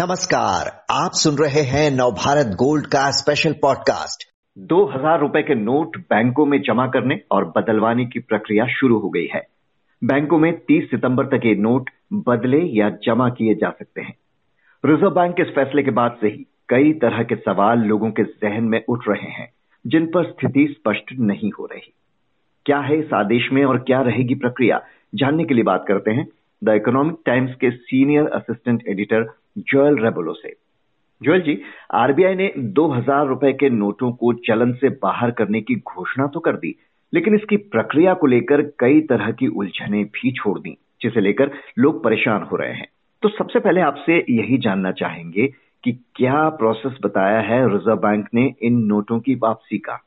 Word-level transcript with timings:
नमस्कार, 0.00 0.84
आप 0.90 1.10
सुन 1.12 1.34
रहे 1.34 1.60
हैं 1.60 1.90
नवभारत 1.90 2.46
गोल्ड 2.46 2.86
का 2.86 3.10
स्पेशल 3.10 3.52
पॉडकास्ट 3.52 4.28
दो 4.58 4.86
हज़ार 4.86 5.20
रूपए 5.20 5.42
के 5.42 5.54
नोट 5.54 5.96
बैंकों 5.96 6.46
में 6.46 6.60
जमा 6.60 6.86
करने 6.86 7.20
और 7.30 7.44
बदलवाने 7.56 8.04
की 8.04 8.18
प्रक्रिया 8.18 8.66
शुरू 8.66 8.98
हो 8.98 9.08
गई 9.08 9.26
है। 9.34 9.46
बैंकों 10.04 10.38
में 10.38 10.58
30 10.58 10.84
सितंबर 10.84 11.26
तक 11.26 11.46
ये 11.46 11.54
नोट 11.54 11.90
बदले 12.12 12.58
या 12.58 12.90
जमा 12.90 13.28
किए 13.28 13.54
जा 13.54 13.70
सकते 13.70 14.00
हैं। 14.00 14.14
रिज़र्व 14.84 15.10
बैंक 15.10 15.36
के 15.36 15.42
इस 15.42 15.48
फैसले 15.48 15.82
के 15.82 15.90
बाद 15.90 16.18
से 16.20 16.26
ही 16.26 16.46
कई 16.68 16.92
तरह 16.92 17.22
के 17.22 17.36
सवाल 17.36 17.78
लोगों 17.78 18.10
के 18.10 18.22
जहन 18.22 18.64
में 18.64 18.84
उठ 18.88 19.04
रहे 19.08 19.30
हैं, 19.30 19.48
जिन 19.86 20.06
पर 20.06 20.24
स्थिति 20.24 20.66
स्पष्ट 20.70 21.04
नहीं 21.20 21.50
हो 21.58 21.66
रही। 21.66 21.92
क्या 22.66 22.78
है 22.78 22.98
इस 22.98 23.12
आदेश 23.12 23.48
में 23.52 23.64
और 23.64 23.78
क्या 23.78 24.00
रहेगी 24.00 24.34
प्रक्रिया? 24.34 24.80
जानने 25.14 25.44
के 25.44 25.54
लिए 25.54 25.64
बात 25.64 25.84
करते 25.88 26.10
हैं 26.10 26.28
द 26.64 26.68
इकोनॉमिक 26.68 27.16
टाइम्स 27.26 27.54
के 27.54 27.70
senior 27.70 28.26
assistant 28.26 28.82
editor 28.88 29.39
Joel 29.64 30.02
Rebello 30.04 30.32
से। 30.32 30.54
जोएल 31.20 31.40
जी 31.40 31.58
आरबीआई 31.94 32.34
ने 32.34 32.52
दो 32.58 32.86
हज़ार 32.88 33.26
रुपए 33.26 33.52
के 33.52 33.70
नोटों 33.70 34.12
को 34.12 34.32
चलन 34.46 34.72
से 34.72 34.88
बाहर 35.02 35.30
करने 35.30 35.60
की 35.60 35.74
घोषणा 35.76 36.26
तो 36.26 36.40
कर 36.40 36.56
दी 36.56 36.74
लेकिन 37.12 37.34
इसकी 37.34 37.56
प्रक्रिया 37.68 38.14
को 38.14 38.26
लेकर 38.26 38.62
कई 38.78 39.00
तरह 39.00 39.30
की 39.32 39.46
उलझने 39.48 40.02
भी 40.12 40.32
छोड़ 40.32 40.58
दी 40.58 40.76
जिसे 41.02 41.20
लेकर 41.20 41.50
लोग 41.78 42.02
परेशान 42.04 42.42
हो 42.42 42.56
रहे 42.56 42.72
हैं। 42.72 42.86
तो 43.22 43.28
सबसे 43.28 43.60
पहले 43.60 43.80
आपसे 43.80 44.18
यही 44.30 44.58
जानना 44.58 44.92
चाहेंगे 44.92 45.46
कि 45.84 45.92
क्या 46.16 46.48
प्रोसेस 46.58 46.98
बताया 47.02 47.40
है 47.40 47.58
रिज़र्व 47.68 47.96
बैंक 47.98 48.28
ने 48.34 48.44
इन 48.62 48.78
नोटों 48.86 49.18
की 49.20 49.34
वापसी 49.34 49.78
का? 49.78 49.98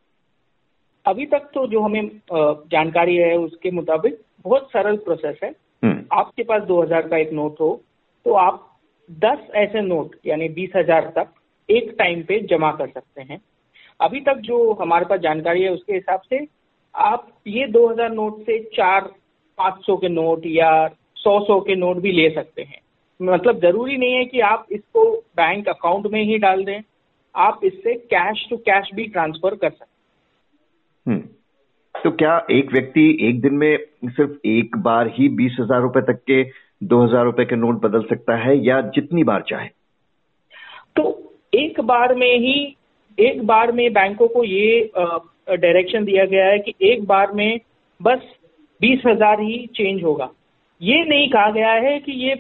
अभी 1.06 1.26
तक 1.26 1.50
तो 1.54 1.66
जो 1.68 1.82
हमें 1.82 2.10
जानकारी 2.32 3.16
है 3.16 3.36
उसके 3.38 3.72
मुताबिक 3.72 4.20
बहुत 4.46 4.70
सरल 4.72 4.96
प्रोसेस 5.00 5.40
है। 5.44 5.50
हम्म। 5.84 6.04
आपके 6.12 6.44
पास 6.44 6.62
दो 6.64 6.82
हज़ार 6.82 7.08
का 7.08 7.18
एक 7.18 7.34
नोट 7.34 7.60
हो 7.60 7.74
तो 8.26 8.34
आप 8.40 8.70
दस 9.22 9.48
ऐसे 9.56 9.82
नोट, 9.82 10.16
यानी 10.26 10.48
बीस 10.50 10.70
हज़ार 10.76 11.12
तक 11.16 11.34
एक 11.70 11.96
टाइम 12.00 12.22
पे 12.24 12.40
जमा 12.50 12.72
कर 12.72 12.88
सकते 12.88 13.22
हैं। 13.22 13.40
अभी 14.00 14.20
तक 14.22 14.38
जो 14.42 14.72
हमारे 14.74 15.06
पास 15.06 15.20
जानकारी 15.20 15.62
है, 15.64 15.70
उसके 15.70 15.94
हिसाब 15.94 16.22
से 16.30 16.46
आप 16.96 17.28
ये 17.48 17.68
2000 17.68 18.12
नोट 18.12 18.42
से 18.42 18.60
चार, 18.76 19.02
पाँच 19.58 19.86
सौ 19.86 19.98
के 19.98 20.10
नोट 20.10 20.46
या 20.46 20.88
सौ 21.18 21.40
सौ 21.46 21.60
के 21.60 21.76
नोट 21.76 21.98
भी 21.98 22.12
ले 22.12 22.30
सकते 22.30 22.62
हैं। 22.62 22.82
मतलब 23.20 23.60
ज़रूरी 23.62 23.98
नहीं 23.98 24.14
है 24.14 24.26
कि 24.26 24.40
आप 24.40 24.68
इसको 24.72 25.06
बैंक 25.38 25.68
अकाउंट 25.70 26.08
में 26.08 26.22
ही 26.24 26.38
डाल 26.38 26.64
दें, 26.66 26.82
आप 27.36 27.60
इससे 27.64 27.94
कैश 27.94 28.46
टू 28.50 28.58
कैश 28.58 28.90
भी 28.96 29.06
ट्रांसफ़र 29.08 29.56
कर 29.56 29.70
सकते 29.70 31.12
हम्म। 31.12 31.20
तो 31.96 32.12
क्या 32.12 32.36
एक 32.52 32.72
व्यक्ति 32.72 33.06
एक 33.22 33.42
दिन 33.42 33.54
में 33.54 33.78
सिर्फ़ 34.06 34.48
एक 34.48 34.78
बार 34.78 35.08
ही 35.08 35.28
बीस 35.30 35.58
हज़ार 35.60 35.82
रुपए 35.82 36.02
तक 36.02 36.22
के 36.28 36.44
दो 36.84 37.02
हज़ार 37.04 37.24
रुपए 37.26 37.46
के 37.46 37.56
नोट 37.56 37.82
बदल 37.82 38.04
सकता 38.04 38.36
है 38.38 38.56
या 38.66 38.80
जितनी 38.96 39.24
बार 39.24 39.44
चाहे। 39.48 39.68
तो 40.96 41.04
एक 41.54 41.80
बार 41.82 42.14
में 42.16 42.36
ही, 42.38 42.76
एक 43.18 43.46
बार 43.48 43.72
में 43.72 43.92
बैंकों 43.94 44.28
को 44.28 44.44
ये 44.44 44.92
डायरेक्शन 45.50 46.06
दिया 46.06 46.26
गया 46.26 46.46
है 46.46 46.60
कि 46.60 46.74
एक 46.84 47.06
बार 47.06 47.32
में 47.32 47.60
बस 48.00 48.22
बीस 48.82 49.02
हज़ार 49.08 49.42
ही 49.42 49.66
चेंज 49.76 50.04
होगा। 50.04 50.30
ये 50.82 51.04
नहीं 51.06 51.30
कहा 51.30 51.50
गया 51.52 51.72
है 51.72 52.00
कि 52.00 52.12
ये 52.24 52.34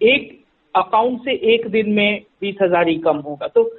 एक 0.00 0.38
अकाउंट 0.74 1.20
से 1.20 1.32
एक 1.54 1.66
दिन 1.70 1.90
में 1.90 2.22
बीस 2.40 2.56
हज़ार 2.62 2.88
ही 2.88 2.96
कम 2.98 3.16
होगा। 3.18 3.46
तो 3.48 3.70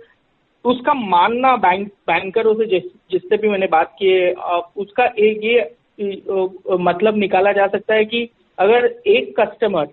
उसका 0.66 0.94
मानना 0.94 1.56
बैंक, 1.58 1.88
बैंकरों 2.08 2.54
से 2.56 2.66
जिस, 2.66 2.84
जिससे 3.12 3.38
भी 3.38 3.50
मैंने 3.50 3.68
बात 3.68 3.96
की 4.00 4.10
है 4.10 4.34
उसका 4.78 5.06
एक 5.06 5.44
ये 5.44 5.60
मतलब 6.80 7.18
निकाला 7.18 7.52
जा 7.52 7.68
सकता 7.68 7.94
है 7.94 8.06
कि 8.06 8.30
अगर 8.58 8.86
एक 9.08 9.34
कस्टमर 9.40 9.88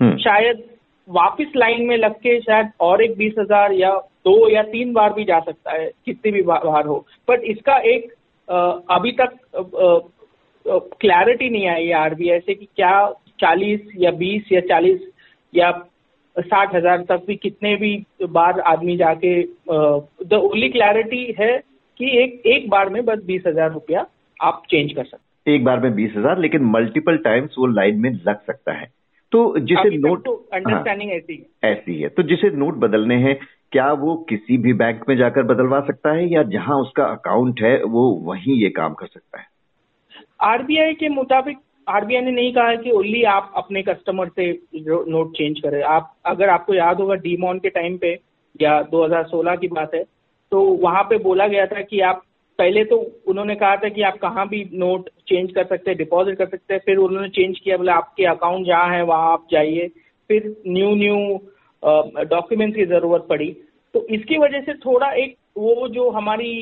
हम्म। 0.00 0.16
शायद 0.18 0.62
वापस 1.08 1.52
लाइन 1.56 1.86
में 1.86 1.96
लग 1.96 2.14
के 2.16 2.40
शायद 2.40 2.70
और 2.80 3.02
एक 3.04 3.16
बीस 3.16 3.34
हज़ार 3.38 3.72
या 3.72 3.90
दो 4.24 4.48
या 4.48 4.62
तीन 4.62 4.92
बार 4.92 5.12
भी 5.12 5.24
जा 5.24 5.38
सकता 5.40 5.72
है 5.72 5.90
कितनी 6.04 6.32
भी 6.32 6.42
बार 6.42 6.86
हो 6.86 7.04
बट 7.28 7.42
इसका 7.46 7.76
एक 7.86 8.12
अभी 8.90 9.12
तक 9.12 9.38
क्लैरिटी 11.00 11.48
नहीं 11.50 11.66
आई 11.68 11.86
है 11.86 11.94
आरबीआई 11.94 12.40
से 12.40 12.54
कि 12.54 12.68
क्या 12.76 12.94
चालीस 13.40 13.80
या 13.96 14.10
बीस 14.10 14.52
या 14.52 14.60
चालीस 14.60 15.00
या 15.52 15.70
साठ 16.36 16.74
हज़ार 16.74 17.02
तक 17.02 17.24
भी 17.26 17.36
कितने 17.36 17.74
भी 17.76 17.94
बार 18.30 18.60
आदमी 18.66 18.96
जाके 18.96 19.40
द 19.42 20.40
ओनली 20.42 20.68
क्लैरिटी 20.68 21.24
है 21.40 21.56
कि 22.00 22.10
एक 22.22 22.42
एक 22.46 22.68
बार 22.70 22.88
में 22.88 23.04
बस 23.04 23.18
बीस 23.24 23.42
हज़ार 23.46 23.70
रुपया 23.72 24.06
आप 24.40 24.62
चेंज 24.70 24.92
कर 24.92 25.04
सकते 25.04 25.23
एक 25.46 25.64
बार 25.64 25.80
में 25.80 25.94
बीस 25.94 26.12
हज़ार 26.16 26.38
लेकिन 26.38 26.64
मल्टीपल 26.64 27.16
टाइम्स 27.16 27.54
वो 27.58 27.66
लाइन 27.66 28.00
में 28.00 28.10
लग 28.10 28.40
सकता 28.40 28.72
है। 28.72 28.86
तो 29.32 29.58
जिसे 29.58 29.96
नोट 29.98 30.24
तो 30.24 30.32
अंडरस्टैंडिंग 30.52 31.10
हाँ, 31.10 31.16
ऐसी 31.16 31.34
है। 31.34 31.70
ऐसी 31.70 32.00
है। 32.00 32.08
तो 32.08 32.22
जिसे 32.22 32.50
नोट 32.50 32.74
बदलने 32.74 33.14
हैं 33.14 33.38
क्या 33.72 33.92
वो 33.92 34.14
किसी 34.28 34.56
भी 34.58 34.72
बैंक 34.72 35.04
में 35.08 35.16
जाकर 35.16 35.42
बदलवा 35.42 35.80
सकता 35.80 36.12
है 36.12 36.32
या 36.32 36.42
जहाँ 36.48 36.76
उसका 36.76 37.04
अकाउंट 37.04 37.60
है 37.62 37.82
वो 37.84 38.08
वहीं 38.24 38.54
ये 38.54 38.68
काम 38.70 38.94
कर 38.94 39.06
सकता 39.06 39.38
है? 39.38 39.46
आरबीआई 40.42 40.94
के 40.94 41.08
मुताबिक 41.08 41.58
आरबीआई 41.88 42.22
ने 42.22 42.30
नहीं 42.30 42.52
कहा 42.52 42.68
है 42.68 42.76
कि 42.76 42.90
ओनली 42.90 43.22
आप 43.22 43.52
अपने 43.56 43.82
कस्टमर 43.82 44.28
से 44.28 44.50
नोट 44.74 45.36
चेंज 45.36 45.60
करें। 45.60 45.82
आप 45.82 46.14
अगर 46.26 46.48
आपको 46.48 46.74
याद 46.74 47.00
होगा 47.00 47.14
डीमोन 47.14 47.58
के 47.58 47.70
टाइम 47.70 47.96
पे 47.96 48.18
या 48.60 48.80
2016 48.82 49.56
की 49.56 49.68
बात 49.68 49.94
है 49.94 50.02
तो 50.52 50.60
वहाँ 50.82 51.02
पे 51.02 51.18
बोला 51.18 51.46
गया 51.46 51.66
था 51.66 51.80
कि 51.80 52.00
आप 52.00 52.22
पहले 52.58 52.84
तो 52.84 52.96
उन्होंने 53.26 53.54
कहा 53.54 53.76
था 53.76 53.88
कि 53.88 54.02
आप 54.02 54.18
कहाँ 54.18 54.46
भी 54.48 54.62
नोट 54.74 55.08
चेंज 55.28 55.50
कर 55.52 55.64
सकते 55.66 55.90
हैं 55.90 55.96
डिपॉजिट 55.98 56.38
कर 56.38 56.46
सकते 56.46 56.74
हैं 56.74 56.80
फिर 56.86 56.96
उन्होंने 56.96 57.28
चेंज 57.30 57.58
किया 57.58 57.76
बोले 57.76 57.92
आपके 57.92 58.24
अकाउंट 58.26 58.66
जहाँ 58.66 58.94
है 58.94 59.02
वहाँ 59.04 59.32
आप 59.32 59.46
जाइए। 59.50 59.88
फिर 60.30 60.54
न्यू 60.68 60.94
न्यू 60.94 61.16
डॉक्यूमेंट्स 62.26 62.76
की 62.76 62.84
ज़रूरत 62.86 63.26
पड़ी। 63.28 63.50
तो 63.94 64.06
इसकी 64.10 64.38
वजह 64.38 64.60
से 64.60 64.74
थोड़ा 64.74 65.10
एक 65.14 65.36
वो 65.56 65.88
जो 65.88 66.08
हमारी 66.10 66.52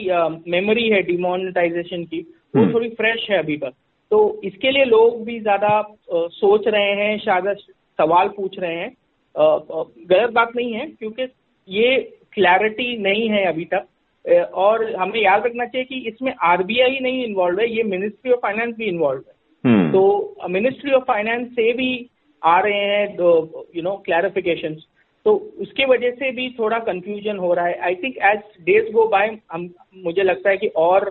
मेमोरी 0.48 0.88
है 0.88 1.02
डिमोनिटाइजेशन 1.02 2.04
की 2.04 2.20
वो 2.54 2.62
हम्म। 2.62 2.72
थोड़ी 2.74 2.88
फ्रेश 2.90 3.26
है 3.30 3.38
अभी 3.38 3.56
तक। 3.56 3.72
तो 4.10 4.40
इसके 4.44 4.70
लिए 4.70 4.84
लोग 4.84 5.24
भी 5.24 5.38
ज़्यादा 5.40 5.82
सोच 6.10 6.66
रहे 6.68 6.90
हैं 6.94 7.18
शायद 7.18 7.56
सवाल 7.98 8.28
पूछ 8.28 8.58
रहे 8.58 8.74
हैं। 8.74 8.92
गलत 9.34 10.30
बात 10.30 10.50
नहीं 10.56 10.72
है 10.72 10.86
क्योंकि 10.88 11.28
ये 11.68 11.96
क्लैरिटी 12.32 12.96
नहीं 12.98 13.28
है 13.30 13.44
अभी 13.46 13.64
तक। 13.64 13.86
और 14.54 14.94
हमें 14.94 15.20
याद 15.20 15.46
रखना 15.46 15.64
चाहिए 15.64 15.84
कि 15.84 16.08
इसमें 16.08 16.32
आरबीआई 16.42 16.98
नहीं 17.02 17.24
इन्वॉल्व 17.24 17.60
है 17.60 17.68
ये 17.70 17.82
मिनिस्ट्री 17.82 18.32
ऑफ़ 18.32 18.40
फाइनेंस 18.40 18.74
भी 18.76 18.84
इन्वॉल्व 18.84 19.22
है। 19.28 19.34
हम्म। 19.64 19.90
तो 19.92 20.36
मिनिस्ट्री 20.50 20.92
ऑफ़ 20.92 21.04
फाइनेंस 21.04 21.48
से 21.48 21.72
भी 21.72 21.90
आ 22.42 22.58
रहे 22.60 22.84
हैं 22.86 23.14
यू 23.76 23.82
नो 23.82 23.96
क्लैरिफिकेशन 24.04 24.76
तो 25.26 25.34
उसके 25.60 25.84
वजह 25.84 26.10
से 26.10 26.30
भी 26.32 26.48
थोड़ा 26.58 26.78
कंफ्यूजन 26.78 27.36
हो 27.36 27.52
रहा 27.54 27.66
है। 27.66 27.78
I 27.78 27.94
think 27.94 28.16
as 28.24 28.40
days 28.64 28.92
go 28.92 29.06
by 29.08 29.36
हम 29.52 29.68
मुझे 29.96 30.22
लगता 30.22 30.50
है 30.50 30.56
कि 30.56 30.66
और 30.66 31.10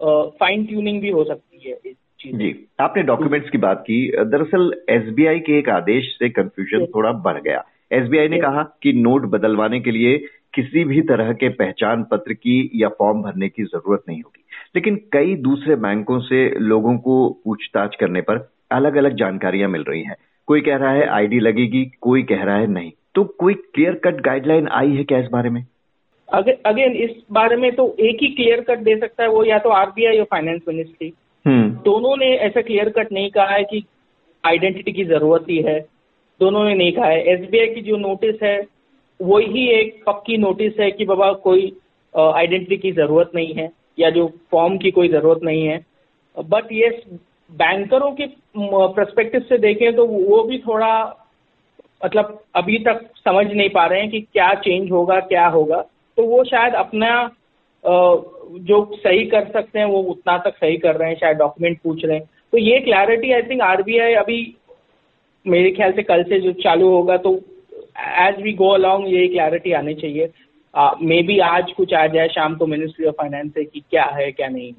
फाइन 0.00 0.62
uh, 0.62 0.68
ट्यूनिंग 0.68 1.00
भी 1.00 1.10
हो 1.10 1.24
सकती 1.24 1.70
है 1.70 1.94
जी 2.26 2.68
आपने 2.80 3.02
डॉक्यूमेंट्स 3.02 3.50
की 3.50 3.58
बात 3.58 3.80
की। 3.80 3.96
दरअसल 4.26 4.72
एसबीआई 4.88 5.38
के 5.38 5.58
एक 5.58 5.68
आदेश 5.68 6.04
से 6.18 6.28
कंफ्यूजन 6.30 6.86
थोड़ा 6.86 7.12
बढ़ 7.12 7.40
गया। 7.42 7.64
एसबीआई 7.92 8.28
ने 8.28 8.38
कहा 8.38 8.62
कि 8.82 8.92
नोट 8.92 9.22
बदलवाने 9.22 9.80
के 9.80 9.90
लिए 9.90 10.16
किसी 10.54 10.84
भी 10.84 11.00
तरह 11.00 11.32
के 11.32 11.48
पहचान 11.48 12.02
पत्र 12.04 12.32
की 12.32 12.70
या 12.74 12.88
फॉर्म 12.88 13.22
भरने 13.22 13.48
की 13.48 13.62
ज़रूरत 13.62 14.02
नहीं 14.08 14.22
होगी। 14.22 14.42
लेकिन 14.76 14.96
कई 15.12 15.34
दूसरे 15.34 15.76
बैंकों 15.76 16.20
से 16.20 16.58
लोगों 16.58 16.96
को 16.98 17.28
पूछताछ 17.44 17.96
करने 17.96 18.20
पर 18.20 18.48
अलग 18.70 18.96
अलग 18.96 19.16
जानकारियाँ 19.16 19.68
मिल 19.68 19.84
रही 19.88 20.02
हैं। 20.02 20.16
कोई 20.46 20.60
कह 20.60 20.76
रहा 20.76 20.90
है 20.90 21.06
आईडी 21.06 21.40
लगेगी 21.40 21.84
कोई 22.00 22.22
कह 22.22 22.42
रहा 22.42 22.56
है 22.56 22.66
नहीं। 22.66 22.92
तो 23.14 23.24
कोई 23.24 23.54
क्लियर 23.54 23.94
कट 23.94 24.20
गाइडलाइन 24.20 24.68
आई 24.68 24.90
है 24.90 25.04
क्या 25.04 25.18
इस 25.18 25.28
बारे 25.32 25.50
में? 25.50 25.64
अगेन 26.28 26.92
इस 26.92 27.10
बारे 27.32 27.56
में 27.56 27.74
तो 27.74 27.96
एक 28.00 28.18
ही 28.22 28.28
क्लियर 28.28 28.60
कट 28.60 28.78
दे 28.78 28.96
सकता 28.96 29.22
है 29.22 29.28
वो 29.28 29.44
या 29.44 29.58
तो 29.58 29.70
आरबीआई 29.70 30.16
या 30.16 30.24
फाइनेंस 30.24 30.62
मिनिस्ट्री। 30.68 31.12
दोनों 31.46 32.16
ने 32.16 32.26
ऐसा 32.26 32.60
क्लियर 32.60 32.88
कट 32.88 33.12
नहीं 33.12 33.30
कहा 33.30 33.46
है 33.46 33.64
कि 33.64 33.84
आइडेंटिटी 34.44 34.92
की 34.92 35.04
ज़रूरत 35.04 35.44
ही 35.50 35.58
है। 35.62 35.78
दोनों 36.40 36.64
ने 36.64 36.74
नहीं 36.74 36.92
कहा 36.92 37.06
है। 37.06 37.22
एसबीआई 37.32 37.66
की 37.66 37.80
जो 37.82 37.96
नोटिस 37.98 38.42
है, 38.42 38.56
वही 39.20 39.66
एक 39.70 40.02
पक्की 40.06 40.36
नोटिस 40.38 40.78
है 40.80 40.90
कि 40.90 41.04
बाबा 41.04 41.32
कोई 41.44 41.72
आइडेंटिटी 42.14 42.76
की 42.76 42.92
ज़रूरत 42.92 43.30
नहीं 43.34 43.54
है 43.54 43.70
या 43.98 44.10
जो 44.10 44.26
फॉर्म 44.50 44.76
की 44.78 44.90
कोई 44.90 45.08
ज़रूरत 45.08 45.40
नहीं 45.44 45.66
है। 45.66 45.84
बट 46.36 46.72
ये 46.72 46.88
बैंकरों 47.50 48.10
के 48.12 48.26
परस्पेक्टिव 48.56 49.40
से 49.48 49.58
देखें 49.58 49.94
तो 49.96 50.06
वो 50.06 50.42
भी 50.42 50.58
थोड़ा 50.58 50.92
मतलब 52.00 52.38
अभी 52.56 52.78
तक 52.78 53.00
समझ 53.18 53.46
नहीं 53.46 53.68
पा 53.70 53.86
रहे 53.86 54.00
हैं 54.00 54.10
कि 54.10 54.20
क्या 54.22 54.52
चेंज 54.56 54.90
होगा, 54.90 55.18
क्या 55.22 55.46
होगा। 55.48 55.80
तो 56.18 56.22
वो 56.24 56.42
शायद 56.44 56.74
अपना 56.74 57.30
जो 57.84 58.84
सही 58.96 59.24
कर 59.26 59.48
सकते 59.52 59.78
हैं, 59.78 59.86
वो 59.86 60.02
उतना 60.02 60.36
तक 60.38 60.56
सही 60.56 60.76
कर 60.76 60.96
रहे 60.96 61.08
हैं, 61.08 61.16
शायद 61.16 61.36
डॉक्यूमेंट 61.36 61.78
पूछ 61.84 62.04
रहे 62.04 62.16
हैं। 62.16 62.28
तो 62.52 62.58
ये 62.58 62.78
क्लैरिटी 62.80 63.32
आई 63.32 63.42
थिंक 63.42 63.60
आरबीआई 63.62 64.14
अभी 64.14 64.42
मेरे 65.46 65.70
ख्याल 65.70 65.92
से 65.92 66.02
कल 66.02 66.22
से 66.24 66.40
जो 66.40 66.52
चालू 66.62 66.88
होगा 66.88 67.16
तो 67.18 67.34
एज 68.20 68.40
वी 68.42 68.52
गो 68.54 68.68
अलॉन्ग 68.70 69.08
ये 69.08 69.26
क्लैरिटी 69.28 69.72
आनी 69.72 69.94
चाहिए। 69.94 70.30
मे 71.02 71.22
बी 71.22 71.38
आज 71.40 71.72
कुछ 71.72 71.94
आ 71.94 72.06
जाए 72.08 72.28
शाम 72.28 72.54
को 72.54 72.66
मिनिस्ट्री 72.66 73.06
ऑफ़ 73.06 73.14
फाइनेंस 73.14 73.52
से 73.54 73.64
कि 73.64 73.80
क्या 73.80 74.04
है 74.14 74.30
क्या 74.32 74.48
नहीं 74.48 74.72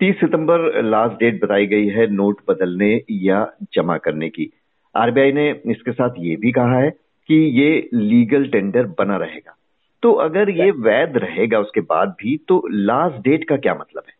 तीस 0.00 0.16
सितंबर 0.20 0.82
लास्ट 0.84 1.14
डेट 1.20 1.42
बताई 1.42 1.66
गई 1.66 1.86
है 1.88 2.06
नोट 2.12 2.40
बदलने 2.48 2.90
या 3.22 3.46
जमा 3.74 3.96
करने 3.98 4.28
की। 4.28 4.50
आरबीआई 4.94 5.32
ने 5.32 5.48
इसके 5.66 5.92
साथ 5.92 6.18
ये 6.20 6.34
भी 6.36 6.52
कहा 6.52 6.78
है 6.78 6.90
कि 7.28 7.34
ये 7.60 7.88
लीगल 7.94 8.46
टेंडर 8.48 8.86
बना 8.98 9.16
रहेगा। 9.16 9.56
तो 10.02 10.12
अगर 10.22 10.50
ये 10.52 10.70
वैध 10.80 11.16
रहेगा 11.16 11.58
उसके 11.60 11.80
बाद 11.86 12.08
भी 12.18 12.36
तो 12.48 12.62
लास्ट 12.70 13.16
डेट 13.24 13.44
का 13.44 13.56
क्या 13.58 13.74
मतलब 13.74 14.02
है? 14.08 14.14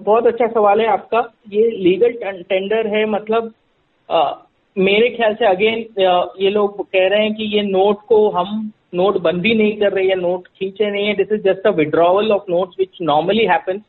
बहुत 0.00 0.26
अच्छा 0.26 0.46
सवाल 0.46 0.80
है 0.80 0.86
आपका। 0.88 1.20
ये 1.48 1.68
लीगल 1.72 2.12
टेंडर 2.42 2.86
है 2.86 3.04
मतलब 3.08 3.52
मेरे 4.76 5.08
ख्याल 5.10 5.34
से 5.34 5.46
अगेन 5.46 5.78
ये 6.40 6.50
लोग 6.50 6.82
कह 6.84 7.06
रहे 7.08 7.22
हैं 7.22 7.34
कि 7.34 7.44
ये 7.56 7.62
नोट 7.62 8.00
को 8.08 8.28
हम 8.30 8.70
नोट 8.94 9.16
बंदी 9.22 9.54
नहीं 9.54 9.76
कर 9.76 9.92
रहे 9.92 10.04
या 10.04 10.14
नोट 10.16 10.46
खींचे 10.48 10.90
नहीं 10.90 11.06
है। 11.06 11.14
This 11.14 11.32
is 11.32 11.42
just 11.42 11.66
a 11.66 11.70
withdrawal 11.76 12.32
of 12.32 12.50
notes 12.50 12.76
which 12.78 12.98
normally 13.02 13.44
happens 13.46 13.82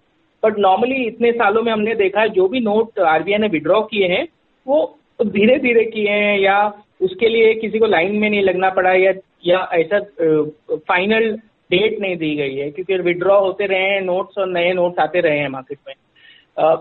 but 0.44 0.58
normally 0.60 1.04
इतने 1.06 1.32
सालों 1.32 1.62
में 1.64 1.72
हमने 1.72 1.96
देखा 1.96 2.22
है, 2.22 2.30
जो 2.30 2.48
भी 2.48 2.60
नोट 2.60 3.00
आरबीआई 3.00 3.40
ने 3.40 3.48
विड्रॉ 3.48 3.82
किए 3.84 4.08
हैं, 4.08 4.28
वो 4.68 4.98
धीरे 5.24 5.58
धीरे 5.60 5.84
किए 5.86 6.10
हैं 6.10 6.38
या 6.40 6.58
उसके 7.02 7.30
लिए 7.30 7.54
किसी 7.54 7.80
को 7.80 7.86
लाइन 7.86 8.16
में 8.16 8.30
नहीं 8.30 8.42
लगना 8.42 8.70
पड़ा 8.70 8.94
या 8.94 9.14
या 9.46 9.68
ऐसा 9.74 10.00
फाइनल 10.90 11.32
डेट 11.72 12.00
नहीं 12.00 12.16
दी 12.18 12.36
गई 12.36 12.56
है। 12.56 12.70
क्योंकि 12.72 12.98
विड्रॉ 13.04 13.40
होते 13.40 13.66
रहे 13.66 13.90
हैं 13.90 14.02
नोट्स 14.02 14.38
और 14.38 14.48
नए 14.50 14.74
नोट्स 14.74 15.00
आते 15.00 15.20
रहे 15.22 15.40
हैं 15.40 15.48
मार्केट 15.50 15.78
में। 15.88 15.96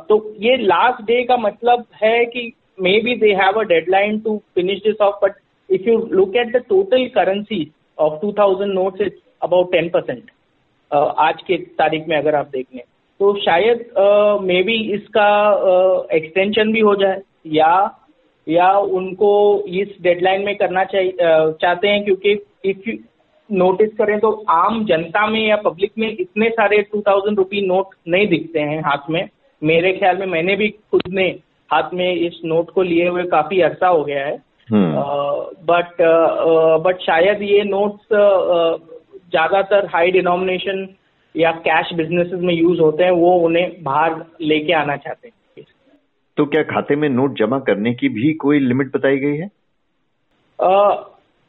तो 0.09 0.35
ये 0.41 0.57
लास्ट 0.57 1.03
डे 1.07 1.23
का 1.25 1.37
मतलब 1.37 1.85
है 2.03 2.25
कि 2.25 2.53
be 2.83 3.15
they 3.15 3.33
have 3.33 3.53
a 3.53 3.63
deadline 3.63 4.19
to 4.19 4.43
finish 4.55 4.79
this 4.79 5.01
off 5.01 5.15
but 5.23 5.33
if 5.71 5.83
you 5.83 6.09
look 6.13 6.37
at 6.37 6.53
the 6.53 6.57
total 6.57 7.07
currency 7.07 7.73
of 7.99 8.27
2000 8.27 8.67
notes 8.67 9.01
it's 9.01 9.19
about 9.43 9.73
ten 9.73 9.89
percent 9.89 10.31
आज 10.95 11.43
के 11.43 11.57
तारीख 11.57 12.09
में 12.09 12.17
अगर 12.17 12.35
आप 12.35 12.47
देख 12.47 12.67
लें 12.75 12.83
तो 13.21 13.41
शायद 13.41 13.91
मे 14.43 14.63
बी 14.63 14.95
इसका 14.95 15.29
एक्सटेंशन 16.13 16.67
uh, 16.67 16.73
भी 16.73 16.81
हो 16.81 16.95
जाए 16.95 17.21
या 17.47 17.99
या 18.49 18.79
उनको 18.79 19.65
इस 19.69 19.89
डेडलाइन 20.03 20.45
में 20.45 20.57
करना 20.57 20.85
चाहिए 20.85 21.11
uh, 21.11 21.53
चाहते 21.63 21.89
हैं 21.89 22.05
क्योंकि 22.05 22.33
इफ़ 22.65 22.91
यू 22.91 22.99
नोटिस 23.51 23.91
करें 23.99 24.21
तो 24.21 24.45
आम 24.49 24.85
जनता 24.85 25.27
में 25.27 25.49
या 25.49 25.57
पब्लिक 25.57 25.93
में 25.99 26.17
इतने 26.21 26.49
सारे 26.49 26.83
टू 26.83 27.01
थाउज़ेंड 27.01 27.39
रुपी 27.39 27.67
नोट 27.67 27.87
नहीं 28.09 28.29
दिखते 28.29 28.61
हैं 28.61 28.81
हाथ 28.81 29.11
में। 29.11 29.29
मेरे 29.63 29.93
ख्याल 29.93 30.17
में 30.17 30.27
मैंने 30.27 30.57
भी 30.57 30.69
खुद 30.69 31.03
ने 31.09 31.39
हाथ 31.73 31.95
में 31.95 32.15
इस 32.15 32.41
नोट 32.45 32.71
को 32.71 32.83
लिए 32.83 33.09
हुए 33.09 33.23
काफ़ी 33.23 33.61
अरसा 33.61 33.89
हो 33.89 34.05
गया 34.05 34.27
है। 34.27 34.37
But 34.73 36.03
hmm. 36.03 36.83
बट 36.83 36.99
शायद 37.01 37.43
ये 37.43 37.63
नोट्स 37.65 38.07
ज़्यादातर 39.31 39.87
हाई 39.87 40.11
डिनोमिनेशन 40.11 40.89
या 41.37 41.51
कैश 41.67 41.93
बिजनेसेस 41.95 42.41
में 42.41 42.55
यूज़ 42.55 42.81
होते 42.81 43.05
हैं 43.05 43.11
वो 43.11 43.35
उन्हें 43.39 43.83
बाहर 43.83 44.15
लेके 44.41 44.73
आना 44.73 44.97
चाहते 44.97 45.29
हैं। 45.29 45.65
तो 46.37 46.47
क्या 46.47 46.63
खाते 46.63 46.97
में 46.97 47.09
नोट 47.09 47.39
जमा 47.39 47.59
करने 47.59 47.93
की 47.95 48.09
भी 48.09 48.33
कोई 48.35 48.59
लिमिट 48.59 48.97
बताई 48.97 49.19
गई 49.19 49.37
है? 49.37 49.49
uh, 50.59 50.93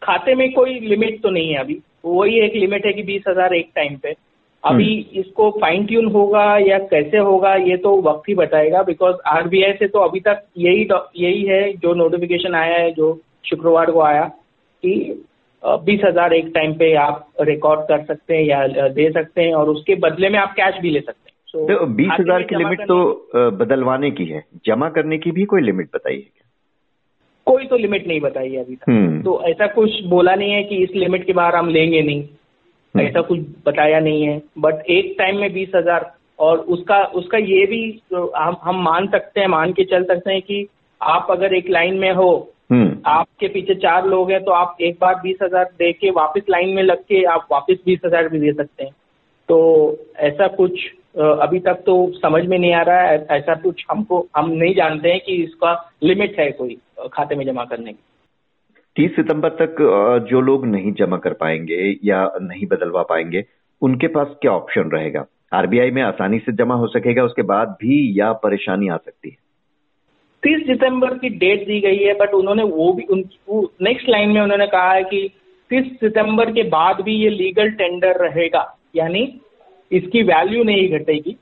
खाते 0.02 0.36
में 0.36 0.54
कोई 0.54 0.80
लिमिट 0.80 1.22
तो 1.22 1.30
नहीं 1.30 1.50
है 1.50 1.60
अभी। 1.60 1.80
वही 2.06 2.40
एक 2.40 2.56
लिमिट 2.56 2.86
है 2.86 2.94
कि 2.94 3.04
बीस 3.04 3.24
हज़ार 3.28 3.54
एक 3.54 3.69
टाइम 3.76 3.96
पे। 3.96 4.16
अभी 4.63 4.94
हम्म। 4.94 5.19
इसको 5.19 5.50
फाइन 5.51 5.86
ट्यून 5.86 6.06
होगा 6.06 6.45
या 6.57 6.77
कैसे 6.88 7.18
होगा 7.19 7.54
ये 7.56 7.77
तो 7.77 7.95
वक्त 8.01 8.30
ही 8.30 8.36
बताएगा 8.36 8.83
बिकॉज़ 8.83 9.15
आरबीआई 9.27 9.74
से 9.74 9.88
तो 9.88 10.00
अभी 10.00 10.19
तक 10.19 10.44
यही 10.57 10.88
यही 11.18 11.44
है 11.44 11.62
जो 11.74 11.94
नोटिफिकेशन 11.94 12.56
आया 12.56 12.77
है 12.77 12.92
जो 12.92 13.19
शुक्रवार 13.45 13.92
को 13.92 14.01
आया 14.01 14.24
कि 14.83 14.94
बीस 15.63 16.01
हज़ार 16.06 16.33
एक 16.33 16.51
टाइम 16.56 16.74
पे 16.74 16.94
आप 16.95 17.27
रिकॉर्ड 17.42 17.81
कर 17.81 18.04
सकते 18.06 18.36
हैं 18.36 18.44
या 18.44 18.88
दे 18.89 19.10
सकते 19.12 19.42
हैं 19.42 19.54
और 19.54 19.69
उसके 19.69 19.95
बदले 19.95 20.30
में 20.30 20.39
आप 20.39 20.54
कैश 20.54 20.80
भी 20.81 20.89
ले 20.89 21.00
सकते 21.00 21.30
हैं 21.30 21.33
so, 21.54 21.80
तो 21.80 21.86
बीस 21.86 22.12
हज़ार 22.19 22.44
की 22.44 22.56
लिमिट 22.56 22.81
तो 22.81 23.51
बदलवाने 23.51 24.12
की 24.12 24.25
है 24.25 24.44
जमा 24.66 24.89
करने 24.89 25.18
की 25.18 25.31
भी 25.31 25.45
कोई 25.45 25.62
लिमिट 25.62 25.89
बताइए 25.95 26.19
क्या 26.19 26.44
कोई 27.48 27.66
तो 27.66 27.77
लिमिट 27.77 28.07
नहीं 28.07 28.19
बताई 28.21 28.51
है 28.51 28.63
अभी 28.63 28.75
तक 28.75 28.89
हम्म। 28.89 29.21
तो 29.21 29.42
ऐसा 29.44 29.68
कुछ 29.68 30.04
बोला 30.06 30.36
नहीं 30.36 30.51
है 30.51 30.63
कि 30.63 30.75
इस 30.75 30.95
लिमिट 30.95 31.25
के 31.25 31.33
बाहर 31.33 31.56
हम 31.56 31.69
लेंगे 31.69 32.01
नहीं। 32.01 32.24
ऐसा 32.95 33.22
कुछ 33.22 33.40
बताया 33.66 34.00
नहीं 34.00 34.24
है। 34.24 34.42
बट 34.60 34.86
एक 34.92 35.16
टाइम 35.19 35.38
में 35.38 35.54
बीस 35.54 35.69
हज़ार 35.75 36.12
और 36.40 36.57
उसका 36.69 37.04
उसका 37.16 37.38
ये 37.38 37.66
भी 37.66 37.81
तो 38.12 38.25
हम 38.38 38.57
हम 38.62 38.81
मान 38.84 39.07
सकते 39.07 39.40
हैं 39.40 39.48
मान 39.48 39.74
के 39.74 39.84
चल 39.84 40.04
सकते 40.04 40.31
हैं 40.31 40.42
कि 40.42 40.66
आप 41.01 41.28
अगर 41.31 41.54
एक 41.54 41.69
लाइन 41.69 41.98
में 42.00 42.12
हो 42.13 42.31
हम्म। 42.72 42.98
आपके 43.06 43.48
पीछे 43.48 43.75
चार 43.75 44.06
लोग 44.06 44.31
हैं 44.31 44.44
तो 44.44 44.51
आप 44.51 44.78
एक 44.81 44.98
बार 45.01 45.16
बीस 45.24 45.38
हज़ार 45.44 45.63
दे 45.80 45.92
के 45.94 46.10
वापिस 46.12 46.44
लाइन 46.50 46.69
में 46.69 46.84
लग 46.84 47.04
के 47.04 47.24
आप 47.25 47.48
वापिस 47.51 47.78
बीस 47.86 48.00
हज़ार 48.06 48.30
भी 48.30 48.40
दे 48.40 48.54
सकते 48.54 48.84
हैं। 48.84 48.92
तो 49.50 49.57
ऐसा 50.22 50.48
कुछ 50.54 50.86
अभी 51.18 51.60
तक 51.60 51.84
तो 51.86 51.95
समझ 52.16 52.44
में 52.45 52.57
नहीं 52.57 52.74
आ 52.74 52.81
रहा 52.81 53.01
है। 53.01 53.25
ऐसा 53.31 53.56
कुछ 53.56 53.86
हमको 53.92 54.25
हम 54.38 54.50
नहीं 54.51 54.74
जानते 54.75 55.12
हैं 55.12 55.19
कि 55.19 55.36
इसका 55.44 55.74
लिमिट 56.04 56.40
है 56.40 56.50
कोई 56.51 56.78
खाते 57.13 57.36
में 57.36 57.45
जमा 57.45 57.66
करने 57.66 57.94
की। 57.94 58.00
तीस 58.95 59.16
सितंबर 59.16 59.50
तक 59.62 59.75
जो 60.30 60.42
लोग 60.42 60.66
नहीं 60.66 60.92
जमा 60.94 61.18
कर 61.18 61.34
पाएँगे 61.34 61.95
या 62.04 62.25
नहीं 62.42 62.66
बदलवा 62.66 63.04
पाएँगे, 63.04 63.44
उनके 63.81 64.07
पास 64.07 64.36
क्या 64.42 64.51
ऑप्शन 64.51 64.90
रहेगा? 64.90 65.25
आरबीआई 65.54 65.92
में 65.92 66.01
आसानी 66.01 66.40
से 66.40 66.51
जमा 66.54 66.75
हो 66.75 66.88
सकेगा, 66.88 67.24
उसके 67.24 67.42
बाद 67.44 67.75
भी 67.81 68.19
या 68.19 68.31
परेशानी 68.34 68.88
आ 68.88 68.98
सकती 68.98 69.30
है? 69.30 69.36
तीस 70.44 70.66
सितंबर 70.68 71.18
की 71.18 71.30
डेट 71.30 71.66
दी 71.68 71.80
गई 71.80 71.98
है, 71.98 72.13
बट 72.13 72.34
उन्होंने 72.34 72.63
वो 72.66 72.92
भी, 72.94 73.04
उन 73.04 73.24
नेक्स्ट 73.81 74.10
लाइन 74.10 74.30
में 74.30 74.42
उन्होंने 74.42 74.68
कहा 74.68 74.92
है 74.92 75.04
कि 75.04 75.30
तीस 75.72 75.86
सितंबर 76.00 76.51
के 76.51 76.63
बाद 76.69 77.01
भी 77.01 77.16
ये 77.16 77.30
लीगल 77.30 77.69
टेंडर 77.72 78.19
रहेगा, 78.19 78.66
यानी 78.95 79.22
इसकी 79.92 80.24
वैल्यू 80.24 80.63
नहीं 80.63 80.90
घटेगी। 80.90 81.38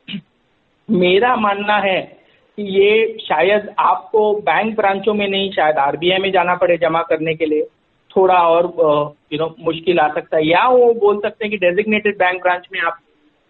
मेरा 0.89 1.36
मानना 1.36 1.77
है 1.80 2.20
कि 2.62 2.80
ये 2.80 3.18
शायद 3.22 3.69
आपको 3.80 4.34
बैंक 4.40 4.75
ब्रांचों 4.75 5.13
में 5.13 5.28
नहीं, 5.28 5.52
शायद 5.52 5.78
आरबीआई 5.78 6.18
में 6.18 6.31
जाना 6.31 6.56
पड़े 6.56 6.78
जमा 6.78 7.02
करने 7.02 7.34
के 7.36 7.46
लिए। 7.46 7.63
थोड़ा 8.12 8.36
और 8.48 8.66
यू 9.34 9.40
नो 9.40 9.56
मुश्किल 9.60 10.00
आ 10.00 10.08
सकता 10.13 10.38
है। 10.38 10.48
या 10.48 10.68
वो 10.68 10.94
बोल 10.94 11.19
सकते 11.22 11.46
हैं 11.46 11.52
कि 11.52 11.58
डेजिग्नेटेड 11.58 12.18
बैंक 12.18 12.42
ब्रांच 12.42 12.68
में 12.74 12.80
आप 12.81 12.98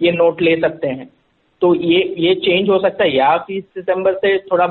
ये 0.02 0.12
नोट 0.12 0.42
ले 0.42 0.56
सकते 0.62 0.88
हैं। 0.88 1.10
तो 1.62 1.74
ये 1.75 2.04
ये 2.18 2.36
चेंज 2.36 2.69
हो 2.69 2.80
सकता 2.80 3.04
है। 3.04 3.16
या 3.16 3.38
तीस 3.38 3.63
सितंबर 3.63 4.13
से 4.13 4.38
थोड़ा 4.52 4.68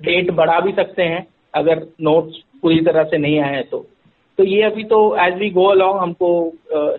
डेट 0.00 0.30
बढ़ा 0.30 0.58
भी 0.60 0.72
सकते 0.72 1.02
हैं, 1.02 1.26
अगर 1.54 1.86
नोट्स 2.00 2.42
पूरी 2.62 2.80
तरह 2.80 3.04
से 3.04 3.18
नहीं 3.18 3.38
आए 3.40 3.62
तो। 3.62 3.86
तो 4.38 4.44
ये 4.44 4.62
अभी 4.62 4.84
तो 4.84 5.00
एज 5.16 5.38
वी 5.38 5.50
गो 5.50 5.64
अलॉन्ग 5.66 6.00
हमको 6.00 6.30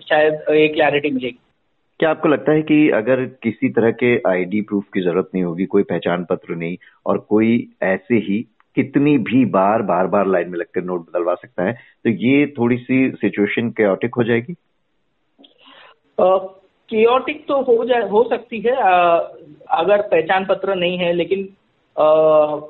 शायद 0.08 0.44
ये 0.50 0.68
क्लैरिटी 0.68 1.10
मिलेगी। 1.10 1.38
क्या 2.00 2.10
आपको 2.10 2.28
लगता 2.28 2.52
है 2.52 2.62
कि 2.62 2.90
अगर 2.90 3.24
किसी 3.24 3.68
तरह 3.68 3.90
के 3.90 4.18
आईडी 4.28 4.60
प्रूफ 4.60 4.84
की 4.94 5.00
ज़रूरत 5.00 5.30
नहीं 5.34 5.44
होगी 5.44 5.66
कोई 5.66 5.82
पहचान 5.82 6.24
पत्र 6.24 6.54
नहीं 6.54 6.76
और 7.06 7.18
कोई 7.18 7.68
ऐसे 7.82 8.14
ही 8.14 8.46
कितनी 8.76 9.18
भी 9.18 9.44
बार 9.44 9.82
बार 9.82 10.06
बार 10.06 10.26
लाइन 10.26 10.50
में 10.50 10.58
लगकर 10.58 10.84
नोट 10.84 11.00
बदलवा 11.00 11.34
सकता 11.34 11.62
है 11.62 11.72
तो 11.72 12.10
ये 12.10 12.46
थोड़ी 12.46 12.76
सी 12.76 13.10
सिचुएशन 13.10 13.70
केयोटिक 13.70 14.14
हो 14.14 14.24
जाएगी? 14.24 14.54
केयोटिक 16.20 17.46
तो 17.48 17.62
हो 17.62 17.84
जाए 17.84 18.08
हो 18.08 18.28
सकती 18.28 18.60
है। 18.60 18.72
uh, 18.72 19.22
अगर 19.70 20.02
पहचान 20.02 20.46
पत्र 20.46 20.74
नहीं 20.74 20.98
है 20.98 21.12
लेकिन 21.12 21.48
uh, 21.98 22.62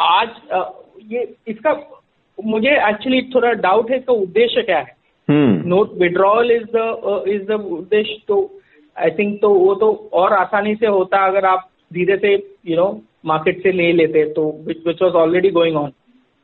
आज 0.00 0.28
आ, 0.52 0.70
ये 1.02 1.34
इसका 1.48 2.00
मुझे 2.44 2.88
एक्चुअली 2.88 3.22
थोड़ा 3.34 3.52
डाउट 3.52 3.90
है 3.90 3.96
इसका 3.96 4.12
उद्देश्य 4.12 4.62
क्या 4.62 4.78
है? 4.78 4.95
Note 5.30 5.92
withdrawal 5.92 6.50
is 6.50 6.64
the 6.76 7.24
is 7.28 7.42
the 7.42 7.50
उद्देश्य 7.50 8.22
तो 8.28 8.60
आई 8.96 9.10
थिंक 9.10 9.40
तो 9.42 9.48
वो 9.48 9.74
तो 9.74 10.10
और 10.12 10.32
आसानी 10.32 10.74
से 10.74 10.86
होता 10.86 11.26
अगर 11.26 11.44
आप 11.44 11.68
धीरे 11.92 12.16
से 12.16 12.34
यू 12.70 12.76
नो 12.76 13.02
मार्केट 13.24 13.62
से 13.62 13.72
ले 13.72 13.92
लेते 13.92 14.24
तो 14.24 14.64
which 14.66 15.02
was 15.02 15.14
already 15.14 15.50
going 15.50 15.76
on 15.76 15.92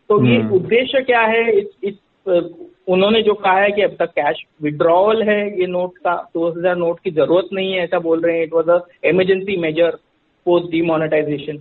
तो 0.09 0.25
ये 0.25 0.43
hmm. 0.43 0.53
उद्देश्य 0.53 1.01
क्या 1.01 1.21
है? 1.21 1.53
इस 1.53 1.67
इस 1.85 1.95
uh, 2.27 2.43
उन्होंने 2.89 3.23
जो 3.23 3.35
कहा 3.35 3.59
है 3.59 3.71
कि 3.71 3.83
अब 3.83 3.97
तक 3.99 4.11
कैश 4.11 4.45
विड्रॉवल 4.63 5.23
है 5.23 5.61
ये 5.61 5.67
नोट 5.67 5.99
का 5.99 6.15
दो 6.35 6.49
हज़ार 6.51 6.77
नोट 6.77 7.01
की 7.01 7.11
ज़रूरत 7.11 7.49
नहीं 7.53 7.73
है 7.73 7.85
ऐसा 7.85 7.99
बोल 7.99 8.21
रहे 8.21 8.37
हैं। 8.37 8.45
It 8.45 8.53
was 8.55 8.71
a 8.71 8.79
emergency 9.05 9.57
measure 9.57 9.91
post 10.47 10.71
demonetization 10.71 11.59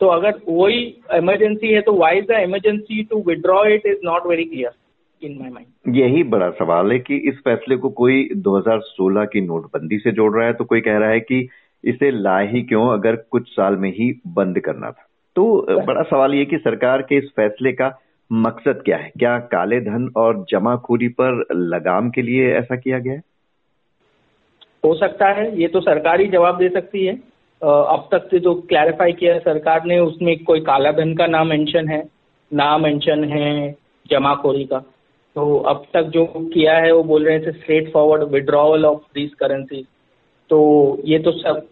तो 0.00 0.06
अगर 0.06 0.40
वही 0.48 0.80
इमरजेंसी 1.14 1.72
है 1.72 1.80
तो 1.80 1.92
why 1.92 2.18
is 2.18 2.24
the 2.24 2.40
emergency 2.42 3.02
to 3.02 3.22
withdraw 3.26 3.64
it 3.64 3.86
is 3.86 3.98
not 4.04 4.26
very 4.26 4.44
clear 4.44 4.70
in 5.24 5.38
my 5.40 5.50
mind 5.50 5.96
यही 5.96 6.22
बड़ा 6.22 6.50
सवाल 6.50 6.92
है 6.92 6.98
कि 6.98 7.16
इस 7.28 7.38
फैसले 7.44 7.76
को 7.76 7.88
कोई 7.90 8.28
2016 8.46 9.26
की 9.32 9.40
नोटबंदी 9.40 9.98
से 9.98 10.12
जोड़ 10.12 10.32
रहा 10.36 10.46
है 10.46 10.52
तो 10.52 10.64
कोई 10.64 10.80
कह 10.80 10.98
रहा 10.98 11.10
है 11.10 11.20
कि 11.20 11.48
इसे 11.84 12.10
ला 12.10 12.38
ही 12.38 12.62
क्यों 12.62 12.86
अगर 12.88 13.16
कुछ 13.30 13.48
साल 13.48 13.76
में 13.76 13.90
ही 13.90 14.12
बंद 14.26 14.60
करना 14.60 14.90
था? 14.90 15.06
तो 15.36 15.66
बड़ा 15.86 16.02
सवाल 16.02 16.34
ये 16.34 16.44
कि 16.44 16.58
सरकार 16.58 17.02
के 17.02 17.16
इस 17.16 17.30
फैसले 17.36 17.72
का 17.72 17.90
मकसद 18.30 18.82
क्या 18.84 18.96
है? 18.96 19.10
क्या 19.18 19.38
काले 19.52 19.80
धन 19.80 20.10
और 20.16 20.44
जमाखोरी 20.50 21.08
पर 21.08 21.44
लगाम 21.52 22.10
के 22.10 22.22
लिए 22.22 22.52
ऐसा 22.54 22.76
किया 22.76 22.98
गया 22.98 23.12
है? 23.12 23.22
हो 24.84 24.94
सकता 24.94 25.28
है 25.28 25.60
ये 25.60 25.68
तो 25.68 25.80
सरकार 25.80 26.20
ही 26.20 26.26
जवाब 26.28 26.58
दे 26.58 26.68
सकती 26.68 27.04
है। 27.06 27.14
अब 27.62 28.08
तक 28.12 28.28
से 28.30 28.38
जो 28.38 28.54
क्लैरिफाई 28.68 29.12
किया 29.12 29.34
है 29.34 29.40
सरकार 29.40 29.84
ने 29.84 29.98
उसमें 29.98 30.36
कोई 30.44 30.60
काला 30.60 30.90
धन 30.92 31.14
का 31.14 31.26
नाम 31.26 31.48
मेंशन 31.48 31.88
है 31.88 32.02
ना 32.52 32.76
मेंशन 32.78 33.24
है 33.24 33.76
जमाखोरी 34.10 34.64
का। 34.64 34.82
तो 35.36 35.56
अब 35.58 35.84
तक 35.94 36.02
जो 36.02 36.24
किया 36.26 36.76
है 36.78 36.92
वो 36.92 37.02
बोल 37.02 37.26
रहे 37.26 37.38
थे 37.40 37.52
straightforward 37.92 38.22
withdrawal 38.22 38.84
of 38.84 39.00
this 39.14 39.34
currency 39.34 39.86
तो 40.50 40.58
ये 41.04 41.18
तो 41.18 41.32
सब 41.32 41.62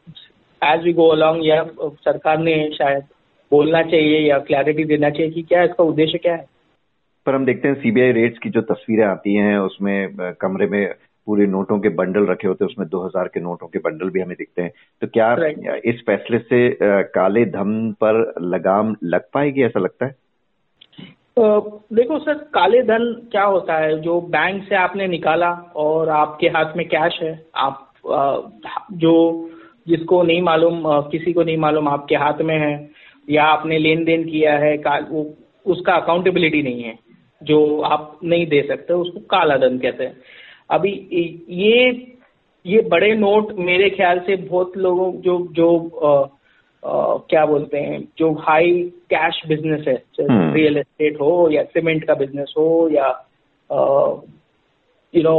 एज 0.62 0.84
वी 0.84 0.92
गो 0.92 1.08
अलॉन्ग 1.08 1.46
या 1.46 1.62
सरकार 1.80 2.38
ने 2.38 2.54
शायद 2.74 3.04
बोलना 3.50 3.82
चाहिए 3.82 4.18
या 4.20 4.38
क्लैरिटी 4.38 4.84
देना 4.84 5.10
चाहिए 5.10 5.30
कि 5.32 5.42
क्या 5.42 5.62
इसका 5.62 5.84
उद्देश्य 5.84 6.18
क्या 6.18 6.34
है? 6.34 6.46
पर 7.26 7.34
हम 7.34 7.44
देखते 7.46 7.68
हैं 7.68 7.74
सीबीआई 7.74 8.12
रेट्स 8.12 8.38
की 8.38 8.50
जो 8.50 8.60
तस्वीरें 8.60 9.04
आती 9.04 9.34
हैं 9.34 9.58
उसमें 9.58 10.14
कमरे 10.40 10.66
में 10.66 10.94
पूरे 11.26 11.46
नोटों 11.46 11.78
के 11.80 11.88
बंडल 11.88 12.26
रखे 12.26 12.48
होते 12.48 12.64
हैं 12.64 12.70
उसमें 12.70 12.88
2000 12.88 13.28
के 13.28 13.40
नोटों 13.40 13.66
के 13.66 13.78
बंडल 13.78 14.10
भी 14.10 14.20
हमें 14.20 14.34
दिखते 14.38 14.62
हैं। 14.62 14.70
तो 15.00 15.06
क्या 15.06 15.36
इस 15.84 16.02
फैसले 16.06 16.38
से 16.38 16.78
काले 17.14 17.44
धन 17.44 17.92
पर 17.92 18.34
लगाम 18.42 18.96
लग 19.04 19.20
पाएगी 19.34 19.62
ऐसा 19.62 19.80
लगता 19.80 20.06
है? 20.06 20.14
देखो 21.36 22.18
सर, 22.18 22.34
काले 22.54 22.82
धन 22.82 23.04
क्या 23.32 23.42
होता 23.44 23.76
है? 23.78 24.00
जो 24.00 24.20
बैंक 24.20 24.62
से 24.64 24.74
आपने 24.76 25.06
निकाला 25.08 25.50
और 25.76 26.08
आपके 26.10 26.48
हाथ 26.48 26.76
में 26.76 26.86
कैश 26.88 27.18
है, 27.22 27.32
आप 27.56 27.88
जो 28.94 29.48
जिसको 29.86 30.22
नहीं 30.22 30.42
मालूम 30.42 30.82
किसी 31.10 31.32
को 31.32 31.42
नहीं 31.42 31.56
मालूम 31.56 31.88
आपके 31.88 32.14
हाथ 32.14 32.40
में 32.40 32.58
है 32.58 32.90
या 33.28 33.44
आपने 33.44 33.78
लेन 33.78 34.04
देन 34.04 34.24
किया 34.24 34.52
है 34.58 34.76
वो, 35.10 35.24
उसका 35.66 35.94
अकाउंटेबिलिटी 35.94 36.62
नहीं 36.62 36.82
है, 36.82 36.98
जो 37.42 37.80
आप 37.82 38.18
नहीं 38.24 38.46
दे 38.46 38.62
सकते, 38.68 38.92
उसको 38.94 39.20
काला 39.30 39.56
धन 39.58 39.78
कहते 39.78 40.04
हैं। 40.04 40.16
अभी 40.70 40.90
ये 41.50 41.90
ये 42.64 42.80
बड़े 42.88 43.14
नोट 43.16 43.52
मेरे 43.60 43.88
ख्याल 43.90 44.18
से 44.26 44.36
बहुत 44.38 44.76
लोगों, 44.76 45.12
जो 45.14 45.38
जो 45.52 46.30
क्या 46.82 47.44
बोलते 47.46 47.78
हैं 47.78 48.00
जो 48.18 48.32
हाई 48.40 48.72
कैश 49.10 49.40
बिज़नेस 49.48 49.84
है 49.88 49.94
जैसे 49.94 50.52
रियल 50.52 50.76
एस्टेट 50.78 51.12
हम्म। 51.12 51.24
हो 51.24 51.50
या 51.50 51.62
सीमेंट 51.64 52.04
का 52.04 52.14
बिज़नेस 52.14 52.54
हो 52.58 52.88
या 52.92 53.08
यू 55.14 55.22
नो 55.22 55.36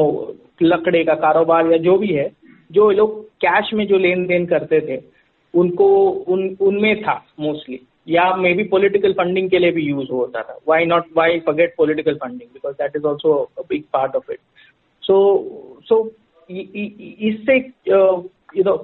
लकड़े 0.62 1.04
का 1.04 1.14
कारोबार 1.16 1.72
या 1.72 1.78
जो 1.80 1.98
भी 1.98 2.14
है 2.14 2.32
जो 2.72 2.90
लोग 2.92 3.22
कैश 3.42 3.74
में 3.74 3.86
जो 3.88 3.98
लेन 3.98 4.26
देन 4.28 4.46
करते 4.46 4.80
थे 4.82 5.02
उनको 5.54 5.88
उन 6.28 6.56
उनमें 6.62 7.02
था 7.04 7.24
मोस्टली 7.40 7.80
या 8.08 8.34
मे 8.36 8.54
बी 8.54 8.64
पोलिटिकल 8.64 9.14
फंडिंग 9.14 9.50
के 9.50 9.60
लिए 9.60 9.72
भी 9.72 9.82
यूज़ 9.82 10.12
होता 10.12 10.42
था. 10.42 10.58
Why 10.68 10.86
not 10.86 11.06
why 11.18 11.40
forget 11.40 11.74
political 11.78 12.16
funding 12.16 12.50
because 12.54 12.74
that 12.74 12.96
is 12.96 13.06
also 13.06 13.34
big 13.70 13.84
part 13.94 14.16
of 14.16 14.32
it 14.32 14.40
so 15.04 15.18
so 15.90 16.04
इससे 16.50 17.58
यू 17.88 18.64
नो 18.64 18.76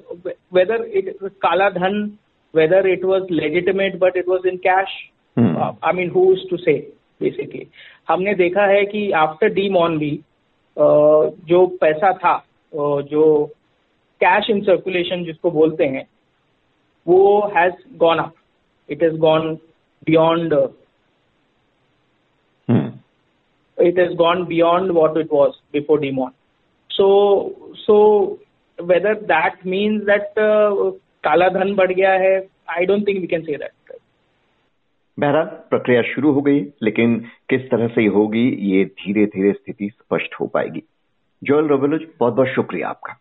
वेदर 0.53 0.85
इट 0.93 1.15
काला 1.41 1.69
धन 1.69 2.17
Whether 2.54 2.86
it 2.86 3.04
was 3.04 3.30
legitimate 3.30 3.98
but 3.98 4.16
it 4.16 4.28
was 4.28 4.46
in 4.46 4.56
cash 4.66 5.00
I 5.38 5.92
mean 5.92 6.10
who 6.10 6.32
is 6.32 6.48
to 6.50 6.56
say 6.56 6.78
basically 7.20 7.66
हमने 8.08 8.34
देखा 8.34 8.66
है 8.66 8.84
कि 8.84 9.10
after 9.16 9.52
D 9.54 9.68
मॉन 9.70 9.98
भी 9.98 10.12
uh, 10.76 11.30
जो 11.48 11.66
पैसा 11.80 12.12
था 12.14 12.38
uh, 12.72 13.02
जो 13.02 13.44
कैश 14.20 14.50
इन 14.50 14.62
सर्कुलेशन 14.64 15.24
जिसको 15.24 15.50
बोलते 15.50 15.84
हैं 15.86 16.06
वो 17.06 17.40
has 17.56 17.72
gone 17.96 18.18
up 18.18 18.34
it 18.88 19.00
has 19.00 19.16
gone 19.18 19.60
beyond 20.06 20.52
uh, 20.52 20.68
hmm. 22.68 22.88
it 23.78 23.96
has 23.96 24.14
gone 24.16 24.46
beyond 24.46 24.94
what 24.94 25.16
it 25.16 25.30
was 25.30 25.54
before 25.72 25.98
demon 25.98 26.32
so 26.90 27.72
so 27.86 28.38
whether 28.78 29.14
that 29.14 29.64
means 29.64 30.04
that 30.06 30.36
uh, 30.36 30.92
काला 31.23 31.49
धन 31.49 31.75
बढ़ 31.75 31.91
गया 31.91 32.11
है। 32.11 32.47
I 32.69 32.85
don't 32.85 33.07
think 33.07 33.21
we 33.21 33.27
can 33.27 33.41
say 33.41 33.57
that 33.57 33.71
बहरहाल, 35.19 35.45
प्रक्रिया 35.45 36.01
शुरू 36.01 36.31
हो 36.31 36.41
गई, 36.41 36.59
लेकिन 36.59 37.25
किस 37.49 37.61
तरह 37.61 37.87
से 37.87 38.05
होगी, 38.05 38.49
ये 38.49 38.85
धीरे 38.85 39.25
धीरे 39.25 39.53
स्थिति 39.53 39.89
स्पष्ट 39.89 40.35
हो 40.39 40.47
पाएगी। 40.47 40.83
जोल 41.43 41.67
रोबेलुज 41.67 42.07
बहुत 42.19 42.33
बहुत 42.33 42.47
शुक्रिया 42.47 42.89
आपका। 42.89 43.17